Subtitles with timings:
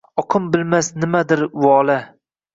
[0.21, 2.01] Oqin bilmas nimadir vola.